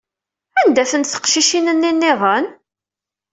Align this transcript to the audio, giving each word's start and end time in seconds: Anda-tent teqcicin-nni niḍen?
Anda-tent 0.61 1.11
teqcicin-nni 1.13 1.89
niḍen? 1.93 2.45